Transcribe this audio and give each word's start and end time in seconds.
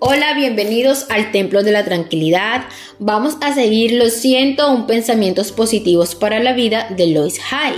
Hola, 0.00 0.32
bienvenidos 0.34 1.06
al 1.08 1.32
Templo 1.32 1.64
de 1.64 1.72
la 1.72 1.84
Tranquilidad. 1.84 2.66
Vamos 3.00 3.36
a 3.40 3.52
seguir 3.52 3.90
los 3.94 4.12
101 4.12 4.86
pensamientos 4.86 5.50
positivos 5.50 6.14
para 6.14 6.38
la 6.38 6.52
vida 6.52 6.86
de 6.96 7.08
Lois 7.08 7.40
Hay. 7.50 7.74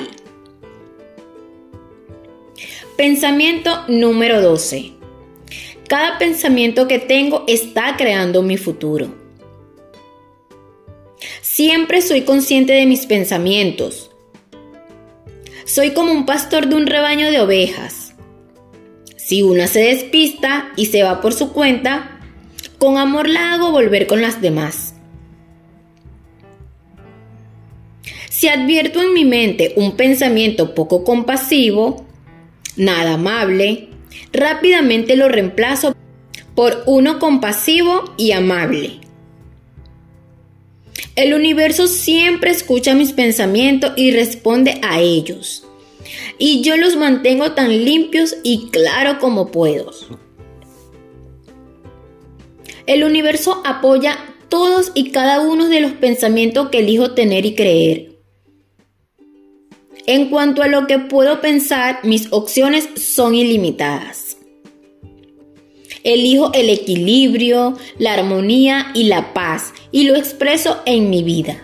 Pensamiento 2.99 3.71
número 3.89 4.43
12. 4.43 4.93
Cada 5.89 6.19
pensamiento 6.19 6.87
que 6.87 6.99
tengo 6.99 7.45
está 7.47 7.97
creando 7.97 8.43
mi 8.43 8.59
futuro. 8.59 9.15
Siempre 11.41 12.03
soy 12.03 12.23
consciente 12.23 12.75
de 12.75 12.85
mis 12.85 13.07
pensamientos. 13.07 14.11
Soy 15.65 15.93
como 15.93 16.13
un 16.13 16.27
pastor 16.27 16.67
de 16.67 16.75
un 16.75 16.87
rebaño 16.87 17.31
de 17.31 17.41
ovejas. 17.41 18.00
Si 19.31 19.43
una 19.43 19.69
se 19.69 19.79
despista 19.79 20.73
y 20.75 20.87
se 20.87 21.05
va 21.05 21.21
por 21.21 21.33
su 21.33 21.53
cuenta, 21.53 22.19
con 22.79 22.99
amor 22.99 23.29
la 23.29 23.55
hago 23.55 23.71
volver 23.71 24.09
con 24.09 24.21
las 24.21 24.41
demás. 24.41 24.93
Si 28.29 28.49
advierto 28.49 29.01
en 29.01 29.15
mi 29.15 29.25
mente 29.25 29.73
un 29.77 29.93
pensamiento 29.93 30.75
poco 30.75 31.05
compasivo, 31.05 32.05
nada 32.75 33.15
amable, 33.15 33.91
rápidamente 34.33 35.15
lo 35.15 35.29
reemplazo 35.29 35.95
por 36.57 36.83
uno 36.87 37.21
compasivo 37.21 38.13
y 38.17 38.33
amable. 38.33 38.99
El 41.15 41.35
universo 41.35 41.87
siempre 41.87 42.51
escucha 42.51 42.97
mis 42.97 43.13
pensamientos 43.13 43.93
y 43.97 44.11
responde 44.11 44.81
a 44.83 44.99
ellos 44.99 45.70
y 46.39 46.63
yo 46.63 46.77
los 46.77 46.97
mantengo 46.97 47.53
tan 47.53 47.85
limpios 47.85 48.37
y 48.43 48.69
claros 48.71 49.19
como 49.19 49.51
puedo. 49.51 49.91
El 52.87 53.05
universo 53.05 53.63
apoya 53.65 54.19
todos 54.49 54.93
y 54.95 55.11
cada 55.11 55.41
uno 55.41 55.69
de 55.69 55.81
los 55.81 55.93
pensamientos 55.93 56.71
que 56.71 56.81
elijo 56.81 57.13
tener 57.13 57.47
y 57.47 57.55
creer. 57.55 58.11
En 60.07 60.29
cuanto 60.29 60.63
a 60.63 60.69
lo 60.69 60.87
que 60.87 60.99
puedo 60.99 61.41
pensar, 61.41 62.01
mis 62.03 62.29
opciones 62.33 62.89
son 62.97 63.35
ilimitadas. 63.35 64.39
Elijo 66.03 66.53
el 66.55 66.71
equilibrio, 66.71 67.77
la 67.99 68.15
armonía 68.15 68.91
y 68.95 69.05
la 69.05 69.35
paz 69.35 69.73
y 69.93 70.05
lo 70.05 70.17
expreso 70.17 70.81
en 70.87 71.11
mi 71.11 71.23
vida. 71.23 71.63